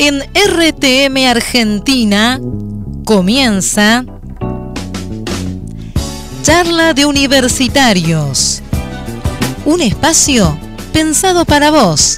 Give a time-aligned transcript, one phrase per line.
[0.00, 2.40] En RTM Argentina
[3.04, 4.04] comienza
[6.42, 8.62] Charla de Universitarios.
[9.64, 10.56] Un espacio
[10.92, 12.16] pensado para vos.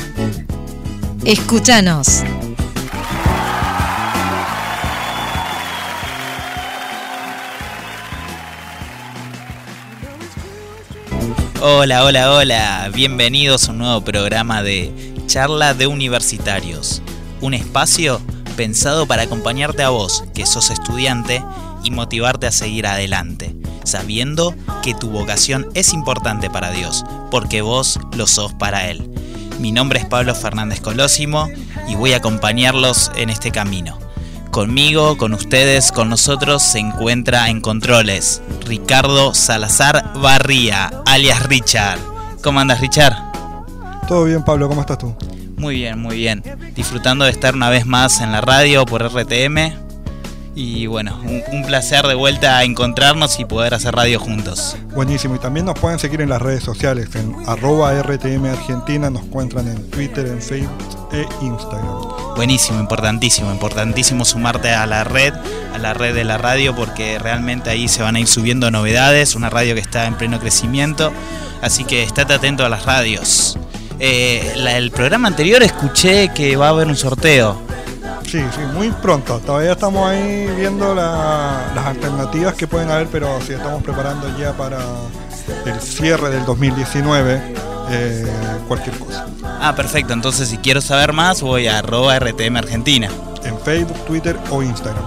[1.25, 2.23] Escúchanos.
[11.63, 12.91] Hola, hola, hola.
[12.95, 14.93] Bienvenidos a un nuevo programa de
[15.27, 17.01] Charla de Universitarios.
[17.41, 18.21] Un espacio
[18.57, 21.43] pensado para acompañarte a vos, que sos estudiante,
[21.83, 27.99] y motivarte a seguir adelante, sabiendo que tu vocación es importante para Dios, porque vos
[28.17, 29.11] lo sos para Él.
[29.59, 31.49] Mi nombre es Pablo Fernández Colosimo
[31.89, 33.99] y voy a acompañarlos en este camino.
[34.51, 42.01] Conmigo, con ustedes, con nosotros se encuentra en controles Ricardo Salazar Barría, alias Richard.
[42.43, 43.15] ¿Cómo andas, Richard?
[44.09, 45.15] Todo bien, Pablo, ¿cómo estás tú?
[45.61, 46.43] Muy bien, muy bien.
[46.75, 49.75] Disfrutando de estar una vez más en la radio por RTM.
[50.55, 54.77] Y bueno, un, un placer de vuelta a encontrarnos y poder hacer radio juntos.
[54.95, 59.23] Buenísimo, y también nos pueden seguir en las redes sociales, en arroba RTM Argentina, nos
[59.23, 60.73] encuentran en Twitter, en Facebook
[61.13, 62.35] e Instagram.
[62.37, 65.35] Buenísimo, importantísimo, importantísimo sumarte a la red,
[65.75, 69.35] a la red de la radio, porque realmente ahí se van a ir subiendo novedades,
[69.35, 71.13] una radio que está en pleno crecimiento,
[71.61, 73.59] así que estate atento a las radios.
[74.01, 77.61] Eh, la- el programa anterior escuché que va a haber un sorteo.
[78.25, 83.39] Sí, sí, muy pronto, todavía estamos ahí viendo la- las alternativas que pueden haber, pero
[83.47, 84.79] sí estamos preparando ya para
[85.67, 87.41] el cierre del 2019
[87.93, 88.25] eh,
[88.69, 89.27] cualquier cosa.
[89.61, 93.09] Ah, perfecto, entonces si quiero saber más voy a arroba RTM Argentina.
[93.45, 95.03] En Facebook, Twitter o Instagram.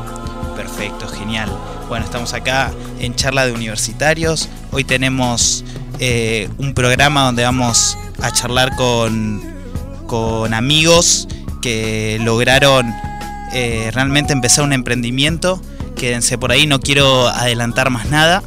[0.58, 1.50] Perfecto, genial.
[1.88, 4.50] Bueno, estamos acá en charla de universitarios.
[4.72, 5.64] Hoy tenemos
[6.00, 9.42] eh, un programa donde vamos a charlar con,
[10.08, 11.28] con amigos
[11.62, 12.94] que lograron
[13.54, 15.62] eh, realmente empezar un emprendimiento.
[15.96, 18.44] Quédense por ahí, no quiero adelantar más nada.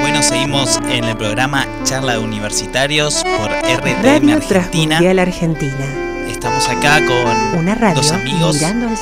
[0.00, 4.40] Bueno, seguimos en el programa Charla de Universitarios por RTM Radio Argentina.
[4.48, 6.08] Transmundial Argentina.
[6.28, 8.56] Estamos acá con Una radio dos amigos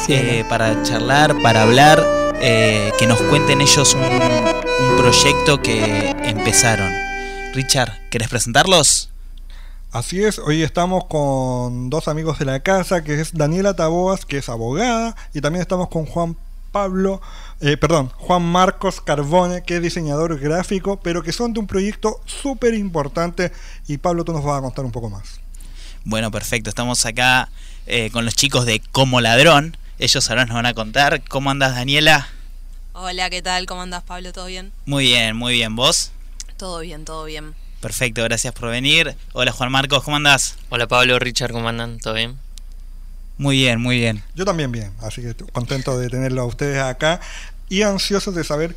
[0.08, 2.04] eh, para charlar, para hablar,
[2.40, 7.05] eh, que nos cuenten ellos un, un proyecto que empezaron.
[7.56, 9.08] Richard, ¿querés presentarlos?
[9.90, 14.36] Así es, hoy estamos con dos amigos de la casa, que es Daniela Taboas, que
[14.36, 16.36] es abogada, y también estamos con Juan
[16.70, 17.22] Pablo,
[17.62, 22.20] eh, perdón, Juan Marcos Carbone, que es diseñador gráfico, pero que son de un proyecto
[22.26, 23.50] súper importante,
[23.88, 25.40] y Pablo, tú nos vas a contar un poco más.
[26.04, 27.48] Bueno, perfecto, estamos acá
[27.86, 29.78] eh, con los chicos de Como Ladrón.
[29.98, 31.22] Ellos ahora nos van a contar.
[31.26, 32.28] ¿Cómo andas, Daniela?
[32.92, 33.64] Hola, ¿qué tal?
[33.64, 34.34] ¿Cómo andas, Pablo?
[34.34, 34.72] ¿Todo bien?
[34.84, 35.74] Muy bien, muy bien.
[35.74, 36.12] ¿Vos?
[36.56, 37.54] Todo bien, todo bien.
[37.80, 39.14] Perfecto, gracias por venir.
[39.32, 40.56] Hola, Juan Marcos, ¿cómo andás?
[40.70, 41.98] Hola Pablo, Richard, ¿cómo andan?
[41.98, 42.38] ¿Todo bien?
[43.36, 44.22] Muy bien, muy bien.
[44.34, 47.20] Yo también bien, así que contento de tenerlo a ustedes acá,
[47.68, 48.74] y ansiosos de saber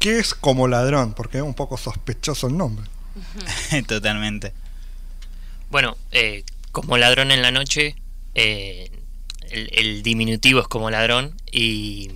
[0.00, 2.86] qué es como ladrón, porque es un poco sospechoso el nombre.
[3.86, 4.52] Totalmente.
[5.70, 7.94] Bueno, eh, como ladrón en la noche,
[8.34, 8.90] eh,
[9.48, 12.10] el, el diminutivo es como ladrón y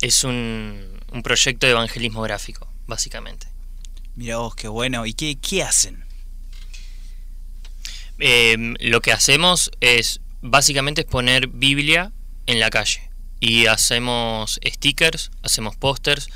[0.00, 3.49] es un, un proyecto de evangelismo gráfico, básicamente.
[4.16, 5.06] Mira vos, qué bueno.
[5.06, 6.04] ¿Y qué, qué hacen?
[8.18, 12.12] Eh, lo que hacemos es básicamente es poner Biblia
[12.46, 13.10] en la calle
[13.40, 16.28] y hacemos stickers, hacemos pósters,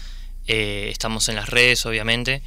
[0.47, 2.43] eh, estamos en las redes obviamente,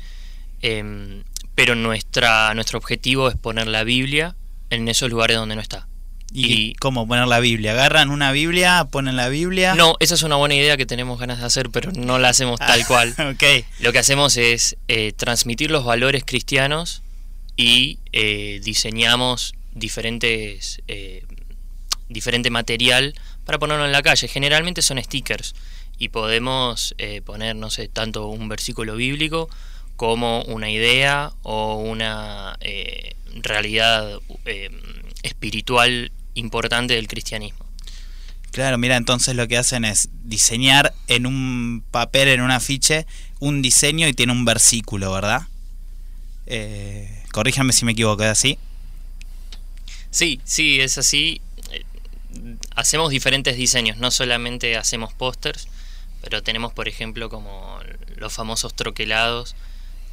[0.62, 1.24] em,
[1.54, 4.36] pero nuestra, nuestro objetivo es poner la Biblia
[4.72, 5.88] en esos lugares donde no está.
[6.34, 7.72] ¿Y, Y- cómo poner la Biblia?
[7.72, 9.76] ¿Agarran una Biblia, ponen la Biblia?
[9.76, 12.60] No, esa es una buena idea que tenemos ganas de hacer, pero no la hacemos
[12.60, 13.16] tal cual.
[13.34, 13.44] ok.
[13.80, 17.02] Lo que hacemos es eh, transmitir los valores cristianos
[17.56, 21.24] y eh, diseñamos diferentes eh,
[22.10, 23.14] diferente material
[23.46, 24.28] para ponerlo en la calle.
[24.28, 25.56] Generalmente son stickers
[25.98, 29.50] y podemos eh, poner, no sé, tanto un versículo bíblico
[29.96, 34.70] como una idea o una eh, realidad eh,
[35.28, 37.66] espiritual importante del cristianismo.
[38.52, 43.06] Claro, mira, entonces lo que hacen es diseñar en un papel, en un afiche,
[43.40, 45.44] un diseño y tiene un versículo, ¿verdad?
[46.48, 48.58] Eh, corríjanme si me equivoco, ¿es así?
[50.10, 51.42] Sí, sí, es así.
[51.72, 51.84] Eh,
[52.76, 55.68] Hacemos diferentes diseños, no solamente hacemos pósters,
[56.22, 57.80] pero tenemos, por ejemplo, como
[58.16, 59.56] los famosos troquelados,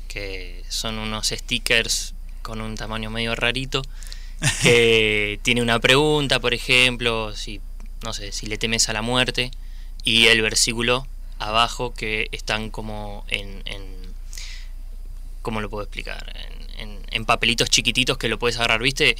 [0.08, 3.82] que son unos stickers con un tamaño medio rarito,
[4.62, 7.60] que tiene una pregunta, por ejemplo, si
[8.02, 9.50] no sé, si le temes a la muerte,
[10.02, 11.06] y el versículo
[11.38, 13.82] abajo que están como en, en
[15.42, 16.32] ¿cómo lo puedo explicar?
[16.78, 19.16] En, en- en papelitos chiquititos que lo puedes agarrar, ¿viste?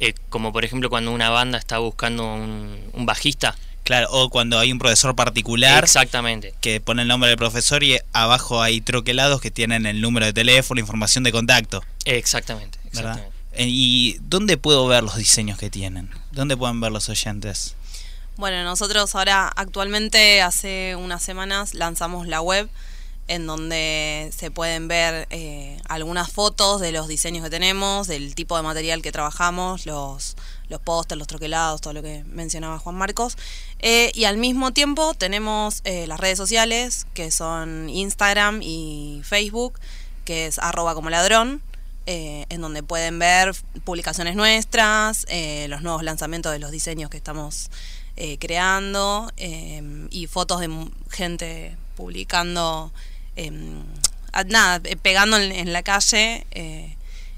[0.00, 3.56] eh, como por ejemplo cuando una banda está buscando un, un bajista.
[3.82, 6.52] Claro, o cuando hay un profesor particular Exactamente.
[6.60, 10.32] que pone el nombre del profesor y abajo hay troquelados que tienen el número de
[10.34, 11.82] teléfono, información de contacto.
[12.04, 12.78] Exactamente.
[12.92, 13.12] ¿verdad?
[13.14, 13.34] exactamente.
[13.34, 16.10] Eh, ¿Y dónde puedo ver los diseños que tienen?
[16.32, 17.74] ¿Dónde pueden ver los oyentes?
[18.36, 22.68] Bueno, nosotros ahora actualmente hace unas semanas lanzamos la web
[23.28, 28.56] en donde se pueden ver eh, algunas fotos de los diseños que tenemos, del tipo
[28.56, 30.36] de material que trabajamos, los,
[30.68, 33.36] los pósters, los troquelados, todo lo que mencionaba Juan Marcos.
[33.80, 39.78] Eh, y al mismo tiempo tenemos eh, las redes sociales, que son Instagram y Facebook,
[40.24, 41.62] que es arroba como ladrón,
[42.10, 47.18] eh, en donde pueden ver publicaciones nuestras, eh, los nuevos lanzamientos de los diseños que
[47.18, 47.70] estamos
[48.16, 50.68] eh, creando eh, y fotos de
[51.10, 52.90] gente publicando,
[54.32, 56.94] a- nada, eh, pegando en, en la calle, eh,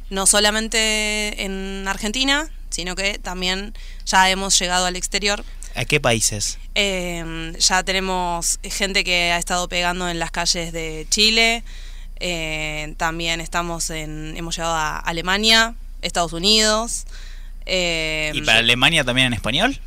[0.08, 3.74] no solamente en Argentina, sino que también
[4.06, 5.44] ya hemos llegado al exterior.
[5.74, 6.58] ¿A qué países?
[6.74, 11.62] Eh, ya tenemos gente que ha estado pegando en las calles de Chile.
[12.20, 17.04] Eh, también estamos en, hemos llegado a Alemania, Estados Unidos.
[17.66, 19.78] eh, ¿Y para Alemania también en español?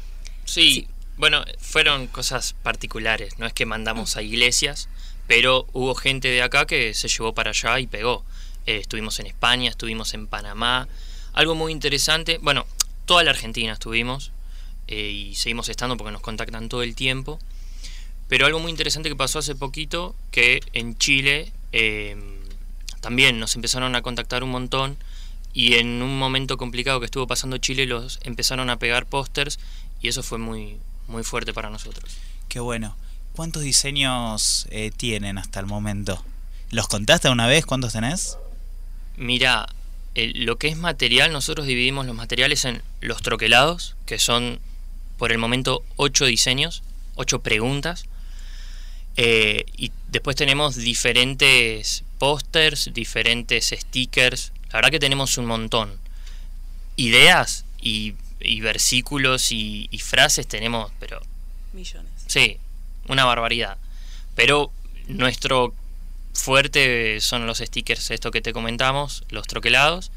[0.45, 0.87] Sí, Sí.
[1.17, 4.89] bueno, fueron cosas particulares, no es que mandamos a iglesias,
[5.27, 8.25] pero hubo gente de acá que se llevó para allá y pegó.
[8.65, 10.87] Eh, estuvimos en España, estuvimos en Panamá,
[11.33, 12.65] algo muy interesante, bueno,
[13.05, 14.31] toda la Argentina estuvimos
[14.87, 17.39] eh, y seguimos estando porque nos contactan todo el tiempo,
[18.27, 22.15] pero algo muy interesante que pasó hace poquito, que en Chile eh,
[23.01, 24.95] también nos empezaron a contactar un montón
[25.53, 29.59] y en un momento complicado que estuvo pasando Chile los empezaron a pegar pósters
[30.01, 30.77] y eso fue muy
[31.07, 32.15] muy fuerte para nosotros.
[32.47, 32.95] Qué bueno.
[33.33, 36.23] ¿Cuántos diseños eh, tienen hasta el momento?
[36.71, 37.65] ¿Los contaste una vez?
[37.65, 38.37] ¿Cuántos tenés?
[39.17, 39.67] Mira,
[40.15, 44.59] el- lo que es material, nosotros dividimos los materiales en los troquelados, que son
[45.17, 46.83] por el momento ocho diseños,
[47.15, 48.05] ocho preguntas.
[49.15, 54.51] Eh, y después tenemos diferentes pósters, diferentes stickers.
[54.71, 55.99] La verdad que tenemos un montón.
[56.95, 61.21] Ideas y, y versículos y, y frases tenemos, pero
[61.73, 62.11] millones.
[62.27, 62.57] Sí,
[63.07, 63.77] una barbaridad.
[64.35, 64.71] Pero
[65.07, 65.73] nuestro
[66.33, 70.11] fuerte son los stickers, esto que te comentamos, los troquelados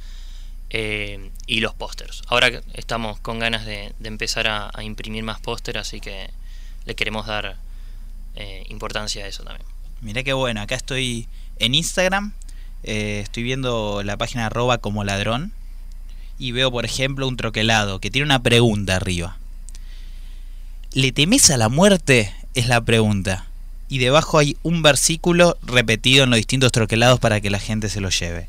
[0.70, 2.22] eh, y los pósters.
[2.28, 6.31] Ahora estamos con ganas de, de empezar a, a imprimir más póster, así que
[6.87, 7.58] le queremos dar
[8.37, 9.67] eh, importancia a eso también.
[10.00, 10.61] Mirá qué bueno.
[10.61, 11.27] Acá estoy
[11.59, 12.33] en Instagram.
[12.83, 15.53] eh, estoy viendo la página arroba como ladrón.
[16.38, 19.38] Y veo, por ejemplo, un troquelado que tiene una pregunta arriba.
[20.93, 22.33] ¿Le temes a la muerte?
[22.55, 23.47] Es la pregunta.
[23.88, 28.00] Y debajo hay un versículo repetido en los distintos troquelados para que la gente se
[28.00, 28.49] lo lleve.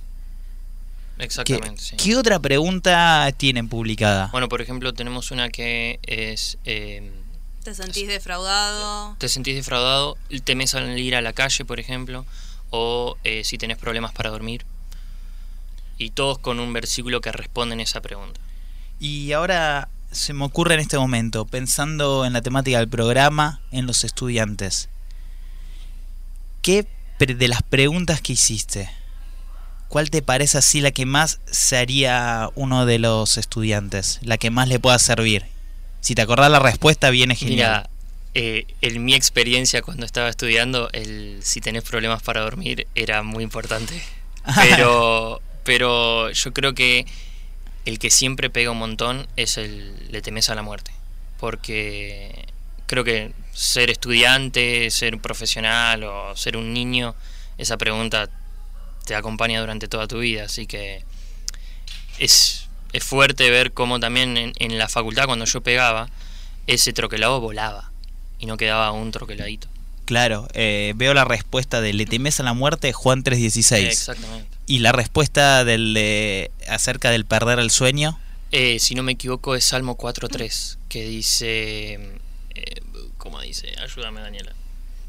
[1.17, 1.95] ¿Qué, Exactamente, sí.
[1.95, 4.27] qué otra pregunta tienen publicada?
[4.31, 6.57] Bueno, por ejemplo, tenemos una que es...
[6.65, 7.11] eh,
[7.67, 9.17] ¿Te sentís defraudado?
[9.17, 10.17] ¿Te sentís defraudado?
[10.45, 12.25] ¿Temes salir a la calle, por ejemplo?
[12.69, 14.65] ¿O eh, si tenés problemas para dormir?
[15.97, 18.39] Y todos con un versículo que responden esa pregunta.
[19.01, 23.85] Y ahora se me ocurre en este momento, pensando en la temática del programa, en
[23.85, 24.87] los estudiantes.
[26.61, 26.87] ¿Qué
[27.17, 28.89] pre- de las preguntas que hiciste,
[29.89, 34.19] cuál te parece así la que más se haría uno de los estudiantes?
[34.21, 35.56] La que más le pueda servir.
[36.01, 37.55] Si te acordás la respuesta, viene genial.
[37.57, 37.89] Mira,
[38.33, 43.43] eh, en mi experiencia cuando estaba estudiando, el si tenés problemas para dormir era muy
[43.43, 44.01] importante.
[44.55, 47.05] Pero, pero yo creo que
[47.83, 50.91] el que siempre pega un montón es el le temes a la muerte.
[51.37, 52.45] Porque
[52.85, 57.13] creo que ser estudiante, ser un profesional o ser un niño,
[57.57, 58.29] esa pregunta
[59.05, 60.45] te acompaña durante toda tu vida.
[60.45, 61.03] Así que
[62.19, 62.66] es,
[62.97, 66.09] es fuerte ver cómo también en, en la facultad cuando yo pegaba,
[66.67, 67.91] ese troquelado volaba
[68.39, 69.67] y no quedaba un troqueladito.
[70.05, 72.93] Claro, eh, veo la respuesta de ¿Le temes a la muerte?
[72.93, 73.85] Juan 3.16.
[73.87, 74.47] Exactamente.
[74.65, 78.17] Y la respuesta del de- acerca del perder el sueño.
[78.51, 81.93] Eh, si no me equivoco es Salmo 4.3, que dice...
[82.55, 82.81] eh,
[83.17, 83.73] ¿Cómo dice?
[83.81, 84.53] Ayúdame Daniela.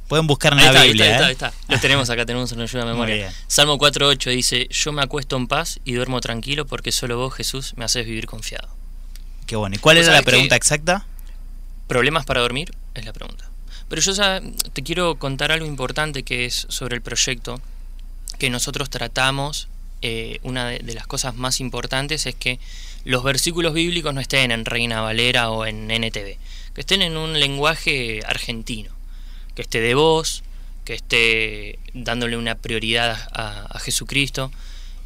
[0.08, 1.12] Pueden buscar en Ahí la está, ahí Biblia.
[1.12, 1.32] está, ahí ¿eh?
[1.32, 1.72] está, ahí está.
[1.74, 3.32] Lo tenemos acá, tenemos una ayuda de memoria.
[3.46, 7.74] Salmo 4.8 dice, yo me acuesto en paz y duermo tranquilo porque solo vos, Jesús,
[7.76, 8.68] me haces vivir confiado.
[9.46, 9.76] Qué bueno.
[9.76, 11.06] ¿Y cuál era la pregunta exacta?
[11.86, 12.72] ¿Problemas para dormir?
[12.94, 13.48] Es la pregunta.
[13.88, 17.60] Pero yo ya te quiero contar algo importante que es sobre el proyecto,
[18.38, 19.68] que nosotros tratamos,
[20.00, 22.60] eh, una de, de las cosas más importantes es que
[23.04, 26.36] los versículos bíblicos no estén en Reina Valera o en NTV,
[26.74, 28.90] que estén en un lenguaje argentino,
[29.58, 30.44] que esté de voz,
[30.84, 34.52] que esté dándole una prioridad a, a Jesucristo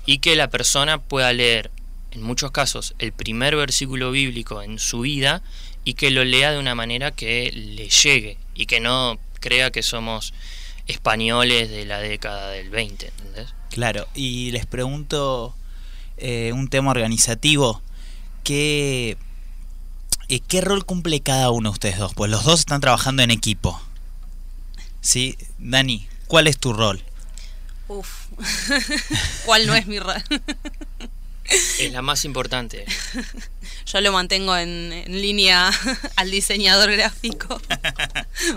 [0.04, 1.70] y que la persona pueda leer
[2.10, 5.40] en muchos casos, el primer versículo bíblico en su vida
[5.84, 9.82] y que lo lea de una manera que le llegue y que no crea que
[9.82, 10.34] somos
[10.86, 13.54] españoles de la década del 20, ¿entendés?
[13.70, 15.54] Claro, y les pregunto
[16.18, 17.80] eh, un tema organizativo.
[18.44, 19.16] ¿Qué,
[20.28, 22.12] eh, ¿Qué rol cumple cada uno de ustedes dos?
[22.12, 23.80] Pues los dos están trabajando en equipo.
[25.02, 25.36] ¿Sí?
[25.58, 27.02] Dani, ¿cuál es tu rol?
[27.88, 28.08] Uf.
[29.44, 30.22] ¿Cuál no es mi rol?
[31.44, 32.86] Es la más importante.
[33.86, 35.70] Yo lo mantengo en, en línea
[36.16, 37.60] al diseñador gráfico,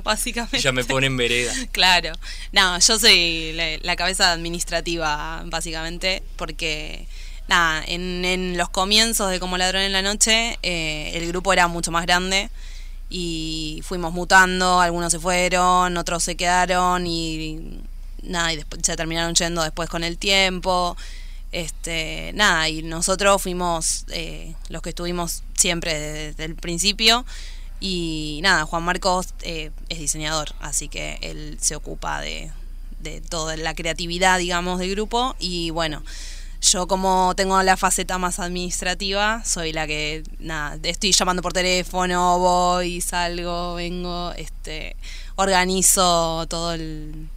[0.04, 0.60] básicamente.
[0.60, 1.52] Ya me pone en vereda.
[1.72, 2.14] Claro.
[2.52, 7.08] No, yo soy la, la cabeza administrativa, básicamente, porque
[7.48, 11.68] nada, en, en los comienzos de Como Ladrón en la Noche, eh, el grupo era
[11.68, 12.50] mucho más grande
[13.18, 17.80] y fuimos mutando, algunos se fueron, otros se quedaron y
[18.24, 20.98] nada, y después se terminaron yendo después con el tiempo.
[21.54, 27.26] Este, nada, y nosotros fuimos eh, los que estuvimos siempre desde el principio.
[27.80, 32.52] Y nada, Juan Marcos eh, es diseñador, así que él se ocupa de,
[33.00, 35.38] de toda la creatividad, digamos, del grupo.
[35.40, 36.04] Y bueno,
[36.66, 42.40] yo como tengo la faceta más administrativa, soy la que, nada, estoy llamando por teléfono,
[42.40, 44.96] voy, salgo, vengo, este,
[45.36, 47.28] organizo todo el...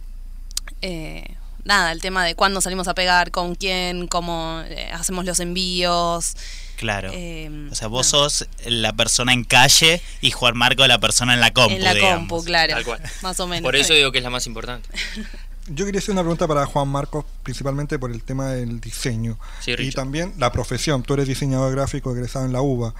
[0.81, 5.39] Eh, nada, el tema de cuándo salimos a pegar, con quién, cómo eh, hacemos los
[5.39, 6.35] envíos.
[6.77, 7.11] Claro.
[7.13, 8.29] Eh, o sea, vos nada.
[8.29, 11.93] sos la persona en calle y Juan Marco la persona en la compu, en la
[11.93, 12.29] digamos.
[12.29, 12.73] compu, claro.
[12.73, 13.01] Tal cual.
[13.21, 13.63] Más o menos.
[13.63, 14.89] Por eso digo que es la más importante.
[15.69, 19.73] Yo quería hacer una pregunta para Juan Marcos, principalmente por el tema del diseño Sí,
[19.77, 21.03] y también la profesión.
[21.03, 22.93] Tú eres diseñador gráfico egresado en la UBA.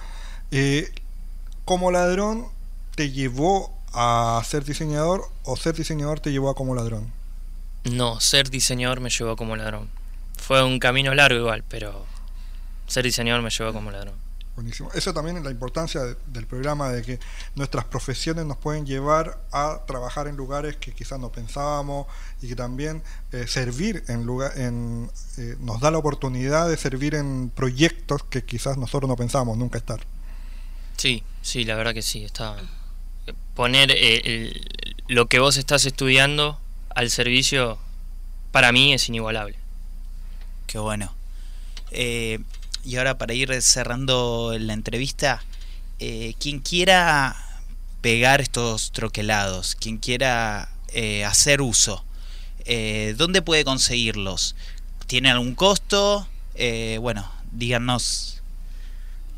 [0.50, 0.92] Eh,
[1.64, 2.46] ¿Como ladrón
[2.94, 7.12] te llevó a ser diseñador o ser diseñador te llevó a como ladrón?
[7.84, 9.88] No, ser diseñador me llevó como ladrón.
[10.38, 12.06] Fue un camino largo igual, pero
[12.86, 14.14] ser diseñador me llevó como ladrón.
[14.60, 14.90] Buenísimo.
[14.92, 17.18] Eso también es la importancia de- del programa, de que
[17.54, 22.06] nuestras profesiones nos pueden llevar a trabajar en lugares que quizás no pensábamos
[22.42, 23.02] y que también
[23.32, 28.44] eh, servir en lugar, en, eh, nos da la oportunidad de servir en proyectos que
[28.44, 30.00] quizás nosotros no pensábamos nunca estar.
[30.98, 32.22] Sí, sí, la verdad que sí.
[32.22, 32.56] Está
[33.54, 36.60] poner eh, el- lo que vos estás estudiando
[36.94, 37.78] al servicio
[38.52, 39.56] para mí es inigualable.
[40.66, 41.14] Qué bueno.
[41.92, 42.40] Eh,
[42.84, 45.42] y ahora para ir cerrando la entrevista,
[45.98, 47.36] eh, quien quiera
[48.00, 52.04] pegar estos troquelados, quien quiera eh, hacer uso,
[52.64, 54.54] eh, ¿dónde puede conseguirlos?
[55.06, 56.26] ¿Tiene algún costo?
[56.54, 58.42] Eh, bueno, díganos.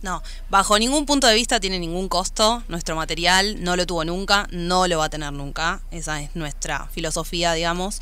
[0.03, 2.65] No, bajo ningún punto de vista tiene ningún costo.
[2.69, 5.81] Nuestro material no lo tuvo nunca, no lo va a tener nunca.
[5.93, 8.01] Esa es nuestra filosofía, digamos,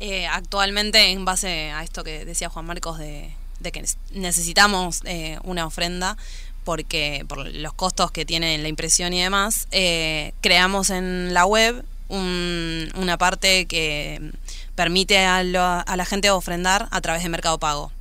[0.00, 5.38] Eh, actualmente, en base a esto que decía Juan Marcos de, de que necesitamos eh,
[5.44, 6.16] una ofrenda,
[6.64, 11.84] porque por los costos que tiene la impresión y demás, eh, creamos en la web
[12.08, 14.32] un- una parte que
[14.74, 17.92] permite a, lo- a la gente ofrendar a través de Mercado Pago.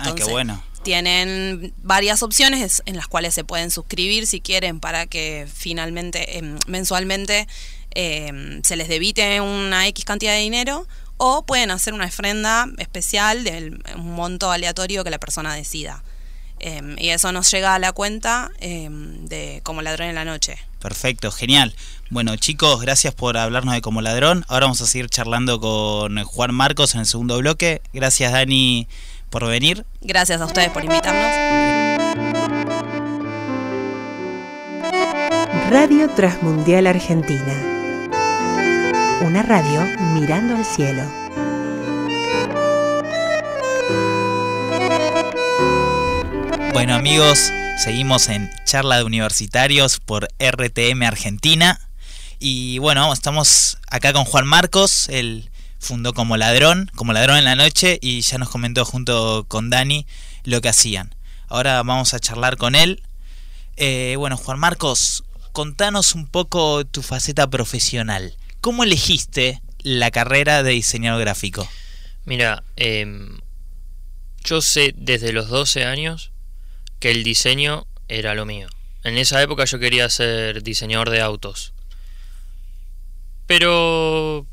[0.00, 0.62] ah, qué bueno.
[0.84, 6.58] Tienen varias opciones en las cuales se pueden suscribir si quieren para que finalmente, em,
[6.66, 7.48] mensualmente,
[7.92, 10.86] em, se les debite una X cantidad de dinero
[11.16, 16.04] o pueden hacer una ofrenda especial de un monto aleatorio que la persona decida.
[16.60, 20.56] Em, y eso nos llega a la cuenta de Como Ladrón en la Noche.
[20.80, 21.74] Perfecto, genial.
[22.10, 24.44] Bueno, chicos, gracias por hablarnos de Como Ladrón.
[24.48, 27.80] Ahora vamos a seguir charlando con Juan Marcos en el segundo bloque.
[27.92, 28.86] Gracias, Dani,
[29.34, 29.84] por venir.
[30.00, 31.26] Gracias a ustedes por invitarnos.
[35.72, 37.52] Radio Transmundial Argentina.
[39.22, 39.80] Una radio
[40.12, 41.02] mirando al cielo.
[46.72, 51.80] Bueno amigos, seguimos en charla de universitarios por RTM Argentina.
[52.38, 55.50] Y bueno, estamos acá con Juan Marcos, él
[55.84, 60.06] fundó como ladrón, como ladrón en la noche, y ya nos comentó junto con Dani
[60.42, 61.14] lo que hacían.
[61.48, 63.02] Ahora vamos a charlar con él.
[63.76, 65.22] Eh, bueno, Juan Marcos,
[65.52, 68.34] contanos un poco tu faceta profesional.
[68.60, 71.68] ¿Cómo elegiste la carrera de diseñador gráfico?
[72.24, 73.38] Mira, em,
[74.42, 76.32] yo sé desde los 12 años
[76.98, 78.68] que el diseño era lo mío.
[79.02, 81.74] En esa época yo quería ser diseñador de autos.
[83.46, 84.46] Pero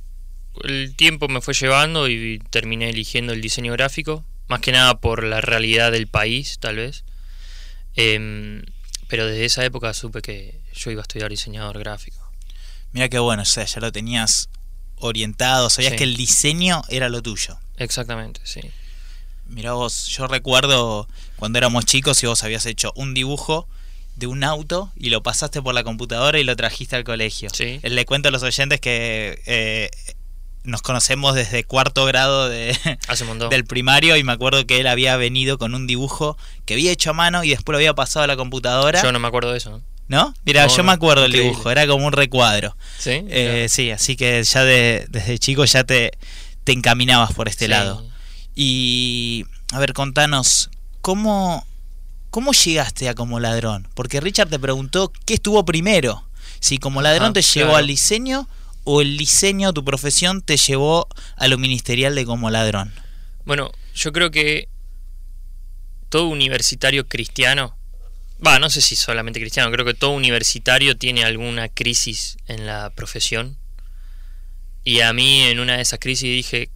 [0.64, 5.24] el tiempo me fue llevando y terminé eligiendo el diseño gráfico, más que nada por
[5.24, 7.04] la realidad del país, tal vez.
[7.96, 8.64] Em,
[9.08, 12.18] pero desde esa época supe que yo iba a estudiar diseñador gráfico.
[12.94, 14.50] Mira qué bueno, o sea, ya lo tenías
[14.98, 15.98] orientado, sabías Sí.
[15.98, 17.58] que el diseño era lo tuyo.
[17.78, 18.62] Exactamente, sí.
[19.48, 23.68] Mira vos, yo recuerdo cuando éramos chicos y vos habías hecho un dibujo
[24.16, 27.50] de un auto y lo pasaste por la computadora y lo trajiste al colegio.
[27.52, 27.80] Sí.
[27.82, 29.90] Eh, Le cuento a los oyentes que eh,
[30.64, 32.78] nos conocemos desde cuarto grado de,
[33.08, 33.50] Hace un montón.
[33.50, 37.10] del primario y me acuerdo que él había venido con un dibujo que había hecho
[37.10, 39.02] a mano y después lo había pasado a la computadora.
[39.02, 39.70] Yo no me acuerdo de eso.
[39.72, 39.82] ¿no?
[40.08, 40.34] ¿No?
[40.46, 41.52] Mira, No, yo no, me acuerdo del increíble.
[41.52, 42.76] dibujo, era como un recuadro.
[43.00, 43.24] ¿Sí?
[43.30, 46.12] Eh, sí, así que ya de- desde chico ya te,
[46.66, 47.72] te encaminabas por este Sí.
[47.72, 48.06] lado.
[48.54, 50.70] Y, a ver, contanos,
[51.02, 51.66] ¿cómo,
[52.30, 53.88] ¿cómo llegaste a como ladrón?
[53.94, 56.26] Porque Richard te preguntó qué estuvo primero.
[56.60, 57.78] Si como ladrón te llevó claro.
[57.78, 58.48] al diseño
[58.84, 62.94] o el diseño, tu profesión, te llevó a lo ministerial de como ladrón.
[63.46, 64.70] Bueno, yo creo que
[66.10, 67.76] todo universitario cristiano,
[68.46, 72.90] va, no sé si solamente cristiano, creo que todo universitario tiene alguna crisis en la
[72.90, 73.58] profesión.
[74.84, 76.70] Y a mí en una de esas crisis dije,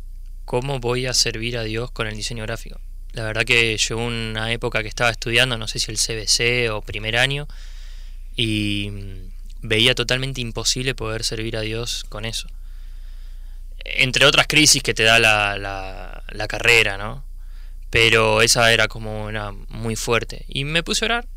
[0.45, 2.79] ¿cómo voy a servir a Dios con el diseño gráfico?
[3.13, 6.81] La verdad que llegó una época que estaba estudiando, no sé si el CBC o
[6.81, 7.47] primer año,
[8.35, 8.91] y
[9.67, 12.47] veía totalmente imposible poder servir a Dios con eso.
[13.83, 17.23] Entre otras crisis que te da la, la, la carrera, ¿no?
[17.89, 20.45] Pero esa era como una muy fuerte.
[20.47, 21.27] Y me puse a orar.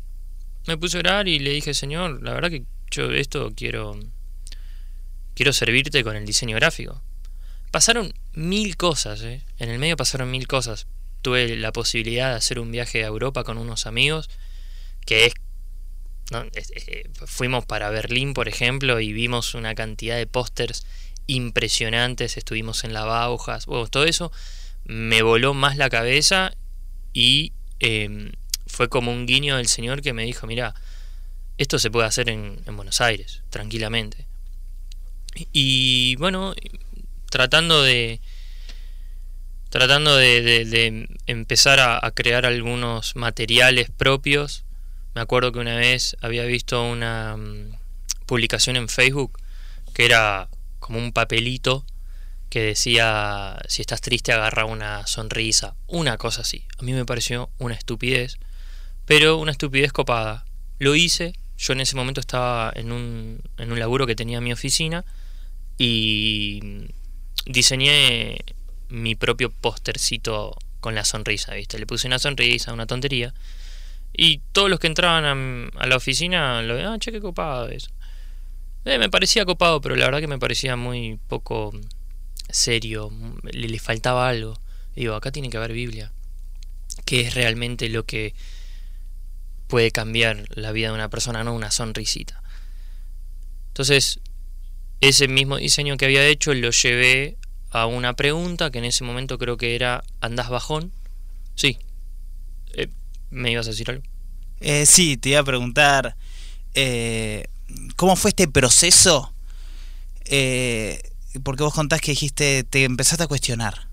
[0.67, 3.97] Me puse a orar y le dije, Señor, la verdad que yo esto quiero.
[5.35, 7.01] Quiero servirte con el diseño gráfico.
[7.71, 9.41] Pasaron mil cosas, ¿eh?
[9.57, 10.87] En el medio pasaron mil cosas.
[11.21, 14.29] Tuve la posibilidad de hacer un viaje a Europa con unos amigos,
[15.05, 15.33] que es
[16.31, 20.85] eh, fuimos para Berlín, por ejemplo, y vimos una cantidad de pósters
[21.27, 24.31] impresionantes, estuvimos en la Bauhaus, todo eso
[24.85, 26.51] me voló más la cabeza
[27.13, 28.31] y eh,
[28.65, 30.73] fue como un guiño del Señor que me dijo, mira,
[31.57, 34.25] esto se puede hacer en, en Buenos Aires, tranquilamente.
[35.51, 36.55] Y bueno,
[37.29, 38.19] tratando de
[39.69, 44.63] tratando de, empezar a crear algunos materiales propios,
[45.15, 47.77] me acuerdo que una vez había visto una mm,
[48.25, 49.39] publicación en Facebook
[49.93, 51.85] que era como un papelito
[52.49, 56.63] que decía si estás triste agarra una sonrisa, una cosa así.
[56.79, 58.37] A mí me pareció una estupidez,
[59.05, 60.45] pero una estupidez copada.
[60.79, 64.43] Lo hice, yo en ese momento estaba en un, en un laburo que tenía en
[64.43, 65.05] mi oficina
[65.77, 68.39] y mm, diseñé
[68.89, 71.77] mi propio postercito con la sonrisa, ¿viste?
[71.77, 73.33] Le puse una sonrisa, una tontería.
[74.13, 77.69] Y todos los que entraban a, a la oficina lo veían, ah, che, qué copado
[77.69, 77.89] eso.
[78.85, 81.71] Eh, me parecía copado, pero la verdad que me parecía muy poco
[82.49, 83.11] serio,
[83.51, 84.59] le, le faltaba algo.
[84.95, 86.11] Digo, acá tiene que haber Biblia,
[87.05, 88.33] que es realmente lo que
[89.67, 92.41] puede cambiar la vida de una persona, no una sonrisita.
[93.69, 94.19] Entonces,
[94.99, 97.37] ese mismo diseño que había hecho lo llevé
[97.69, 100.91] a una pregunta que en ese momento creo que era, ¿andás bajón?
[101.55, 101.77] Sí.
[103.31, 104.03] ¿Me ibas a decir algo?
[104.59, 106.15] Eh, sí, te iba a preguntar,
[106.73, 107.45] eh,
[107.95, 109.33] ¿cómo fue este proceso?
[110.25, 111.01] Eh,
[111.43, 113.87] porque vos contás que dijiste, te empezaste a cuestionar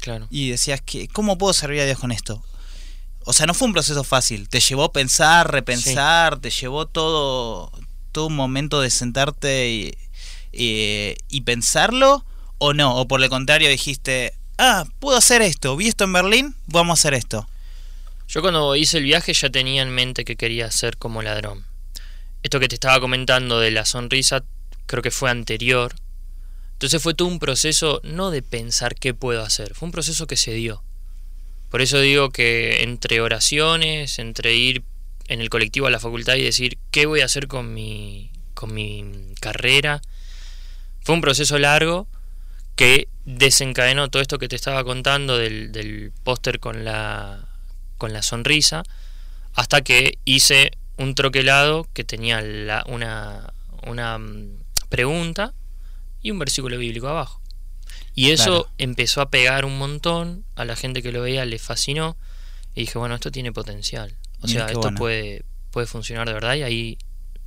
[0.00, 0.26] claro.
[0.30, 2.42] y decías que, ¿cómo puedo servir a Dios con esto?
[3.24, 7.70] O sea, no fue un proceso fácil, te llevó a pensar, repensar, te llevó todo,
[8.12, 9.94] todo un momento de sentarte y,
[10.52, 12.24] y- y pensarlo,
[12.58, 16.54] o no, o por el contrario dijiste, ah, puedo hacer esto, vi esto en Berlín,
[16.66, 17.48] vamos a hacer esto.
[18.28, 21.64] Yo cuando hice el viaje ya tenía en mente que quería ser como ladrón.
[22.42, 24.44] Esto que te estaba comentando de la sonrisa
[24.84, 25.94] creo que fue anterior.
[26.74, 30.36] Entonces fue todo un proceso no de pensar qué puedo hacer, fue un proceso que
[30.36, 30.82] se dio.
[31.70, 34.82] Por eso digo que entre oraciones, entre ir
[35.28, 38.74] en el colectivo a la facultad y decir qué voy a hacer con mi, con
[38.74, 40.02] mi carrera,
[41.00, 42.06] Fue un proceso largo
[42.76, 47.47] que desencadenó todo esto que te estaba contando del, del póster con la,
[47.98, 48.82] con la sonrisa,
[49.54, 53.52] hasta que hice un troquelado que tenía la, una,
[53.86, 54.58] una mm,
[54.88, 55.52] pregunta
[56.22, 57.40] y un versículo bíblico abajo.
[58.14, 58.70] Y eso Claro.
[58.78, 62.16] empezó a pegar un montón, a la gente que lo veía le fascinó,
[62.74, 64.16] y dije, bueno, esto tiene potencial.
[64.40, 64.98] O Mira sea, esto bueno.
[64.98, 66.98] puede, puede funcionar de verdad, y ahí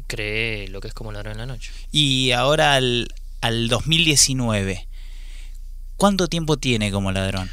[0.07, 1.71] creé lo que es como ladrón en la noche.
[1.91, 3.07] Y ahora al,
[3.41, 4.87] al 2019,
[5.97, 7.49] ¿cuánto tiempo tiene como ladrón?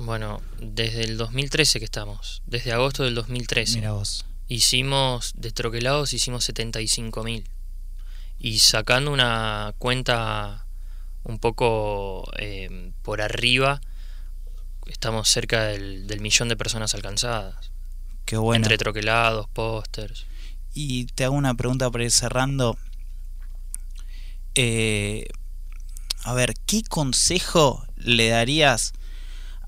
[0.00, 3.76] Bueno, desde el 2013 que estamos, desde agosto del 2013.
[3.76, 4.24] Mira vos.
[4.48, 7.44] Hicimos, de troquelados hicimos 75 mil.
[8.38, 10.64] Y sacando una cuenta
[11.22, 13.82] un poco eh, por arriba,
[14.86, 17.70] estamos cerca del, del millón de personas alcanzadas.
[18.24, 18.64] Qué bueno.
[18.64, 20.24] Entre troquelados, pósters.
[20.72, 22.78] Y te hago una pregunta para ir cerrando.
[24.54, 25.28] Eh,
[26.24, 28.94] a ver, ¿qué consejo le darías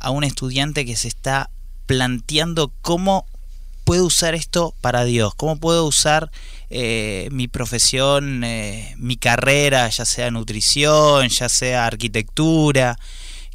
[0.03, 1.51] a un estudiante que se está
[1.87, 3.27] planteando cómo
[3.85, 5.35] puedo usar esto para Dios?
[5.35, 6.31] ¿Cómo puedo usar
[6.71, 12.99] eh, mi profesión, eh, mi carrera, ya sea nutrición, ya sea arquitectura?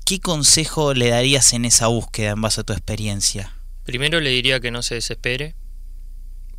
[0.05, 3.53] ¿Qué consejo le darías en esa búsqueda en base a tu experiencia?
[3.83, 5.55] Primero le diría que no se desespere,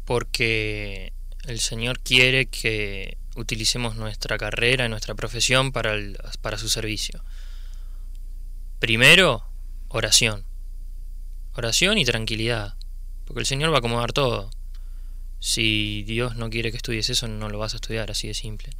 [0.04, 1.12] porque
[1.44, 5.96] el Señor quiere que utilicemos nuestra carrera y nuestra profesión para,
[6.42, 7.22] para su servicio.
[8.80, 9.44] Primero,
[9.88, 10.44] oración.
[11.54, 12.74] Oración y tranquilidad,
[13.24, 14.50] porque el Señor va a acomodar todo.
[15.40, 18.70] Si Dios no quiere que estudies eso, no lo vas a estudiar, así de simple.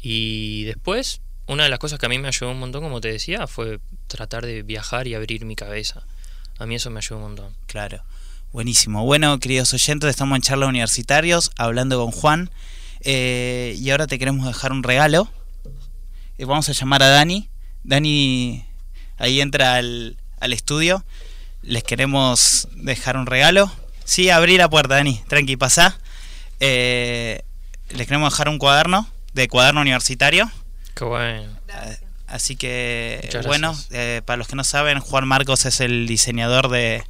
[0.00, 3.08] Y después, una de las cosas que a mí me ayudó un montón, como te
[3.08, 6.06] decía, fue tratar de viajar y abrir mi cabeza.
[6.58, 7.56] A mí eso me ayudó un montón.
[7.66, 8.02] Claro.
[8.52, 9.04] Buenísimo.
[9.04, 12.50] Bueno, queridos oyentes, estamos en Charla Universitarios hablando con Juan.
[13.00, 15.30] eh, y ahora te queremos dejar un regalo.
[16.38, 17.48] Eh, vamos a llamar a Dani.
[17.84, 18.64] Dani
[19.18, 21.04] ahí entra al, al estudio.
[21.62, 23.72] Les queremos dejar un regalo.
[24.04, 25.20] Sí, abrí la puerta, Dani.
[25.28, 25.98] Tranqui, pasá.
[26.60, 27.42] Eh,
[27.90, 30.50] les queremos dejar un cuaderno de cuaderno universitario.
[30.94, 31.56] Qué bueno.
[32.26, 36.68] Así que, Muchas bueno, eh, para los que no saben, Juan Marcos es el diseñador
[36.68, 37.04] de,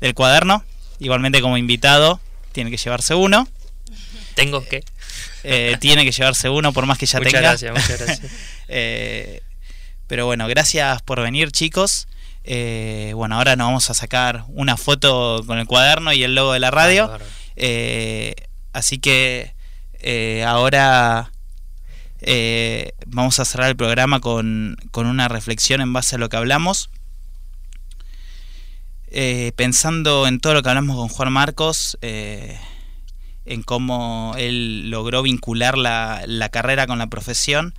[0.00, 0.64] del cuaderno.
[0.98, 2.20] Igualmente como invitado,
[2.52, 3.46] tiene que llevarse uno.
[4.34, 4.84] Tengo que.
[5.44, 7.48] Eh, tiene que llevarse uno por más que ya muchas tenga.
[7.50, 8.32] gracias, muchas gracias.
[8.68, 9.42] Eh,
[10.08, 12.08] pero bueno, gracias por venir chicos.
[12.48, 16.52] Eh, bueno, ahora nos vamos a sacar una foto con el cuaderno y el logo
[16.52, 17.10] de la radio.
[17.56, 18.36] Eh,
[18.72, 19.54] así que
[19.94, 21.32] eh, ahora
[22.20, 26.36] eh, vamos a cerrar el programa con, con una reflexión en base a lo que
[26.36, 26.88] hablamos.
[29.56, 36.22] Pensando en todo lo que hablamos con Juan Marcos, en cómo él logró vincular la,
[36.26, 37.74] la carrera con la profesión,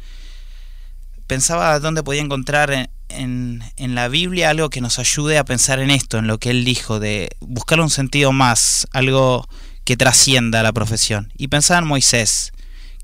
[1.27, 5.91] pensaba dónde podía encontrar en, en, la Biblia algo que nos ayude a pensar en
[5.91, 9.47] esto, en lo que él dijo, de buscar un sentido más, algo
[9.83, 11.31] que trascienda la profesión.
[11.37, 12.53] Y pensaba en Moisés,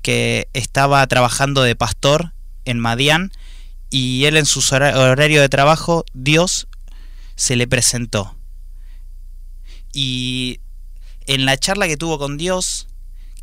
[0.02, 2.32] que estaba trabajando de pastor
[2.64, 3.30] en Madián,
[3.90, 6.66] y él en su hora- horario de trabajo, Dios
[7.36, 8.36] se le presentó.
[9.92, 10.60] Y
[11.26, 12.88] en la charla que tuvo con Dios,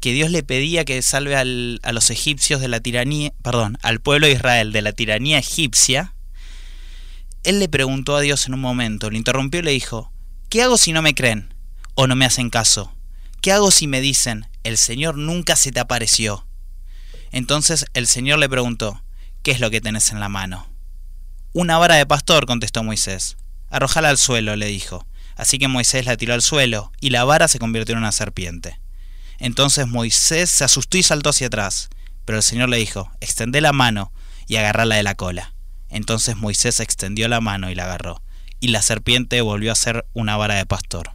[0.02, 4.02] que Dios le pedía que salve al- a los egipcios de la tiranía, perdón, al
[4.02, 6.14] pueblo de Israel de la tiranía egipcia,
[7.44, 10.12] él le preguntó a Dios en un momento, le interrumpió y le dijo,
[10.50, 11.54] ¿qué hago si no me creen
[11.96, 12.94] o no me hacen caso?
[13.42, 16.46] ¿Qué hago si me dicen, el Señor nunca se te apareció?
[17.32, 19.02] Entonces el Señor le preguntó,
[19.44, 20.68] ¿qué es lo que tenés en la mano?
[21.54, 23.38] Una vara de pastor, contestó Moisés.
[23.70, 25.06] Arrojala al suelo, le dijo.
[25.36, 28.81] Así que Moisés la tiró al suelo, y la vara se convirtió en una serpiente.
[29.42, 31.90] Entonces Moisés se asustó y saltó hacia atrás.
[32.26, 34.14] Pero el Señor le dijo, extendé la mano
[34.48, 35.56] y agarrala de la cola.
[35.90, 38.22] Entonces Moisés extendió la mano y la agarró,
[38.60, 41.14] y la serpiente volvió a ser una vara de pastor.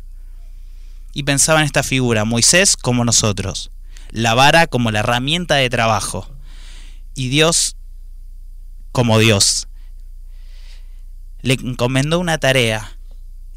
[1.15, 3.71] Y pensaba en esta figura, Moisés como nosotros,
[4.11, 6.29] la vara como la herramienta de trabajo,
[7.15, 7.77] y Dios
[8.91, 9.69] como Dios.
[11.43, 12.99] Le encomendó una tarea,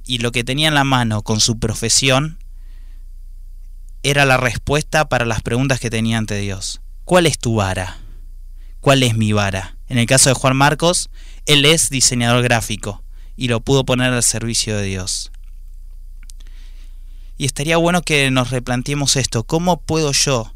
[0.05, 2.38] y lo que tenía en la mano con su profesión
[4.03, 6.81] era la respuesta para las preguntas que tenía ante Dios.
[7.05, 7.97] ¿Cuál es tu vara?
[8.79, 9.77] ¿Cuál es mi vara?
[9.87, 11.09] En el caso de Juan Marcos,
[11.45, 13.03] él es diseñador gráfico
[13.35, 15.31] y lo pudo poner al servicio de Dios.
[17.37, 19.43] Y estaría bueno que nos replanteemos esto.
[19.43, 20.53] ¿Cómo puedo yo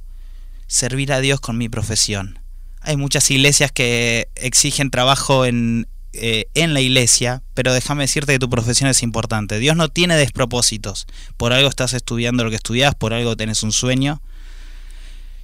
[0.67, 2.39] servir a Dios con mi profesión?
[2.81, 8.39] Hay muchas iglesias que exigen trabajo en, eh, en la iglesia, pero déjame decirte que
[8.39, 9.59] tu profesión es importante.
[9.59, 11.07] Dios no tiene despropósitos.
[11.37, 14.21] Por algo estás estudiando lo que estudias, por algo tenés un sueño.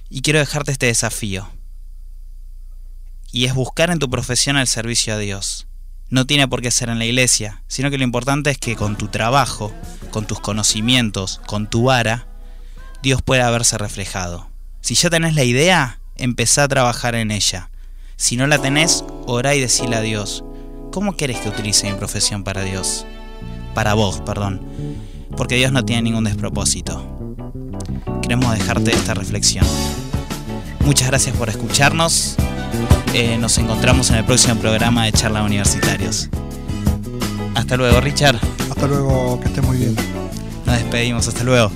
[0.08, 1.48] Y quiero dejarte este desafío.
[3.32, 5.66] y es buscar en tu profesión el servicio a Dios.
[6.08, 8.96] No tiene por qué ser en la iglesia, sino que lo importante es que con
[8.96, 9.72] tu trabajo,
[10.10, 12.26] con tus conocimientos, con tu vara,
[13.02, 14.50] Dios pueda verse reflejado.
[14.80, 17.70] Si ya tenés la idea, empezá a trabajar en ella.
[18.16, 20.42] Si no la tenés, orá y decile a Dios,
[20.90, 23.06] ¿cómo quieres que utilice mi profesión para Dios?
[23.74, 24.60] Para vos, perdón.
[25.36, 27.26] Porque Dios no tiene ningún despropósito.
[28.22, 29.64] Queremos dejarte esta reflexión.
[30.84, 32.36] Muchas gracias por escucharnos.
[33.14, 36.28] Eh, nos encontramos en el próximo programa de Charla Universitarios.
[37.54, 38.38] Hasta luego, Richard.
[38.70, 39.96] Hasta luego, que estés muy bien.
[40.66, 41.70] Nos despedimos, hasta luego.